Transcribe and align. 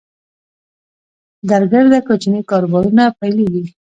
درګرده 1.49 1.99
کوچني 2.07 2.41
کاروبارونه 2.49 3.03
پیلېږي 3.19 3.63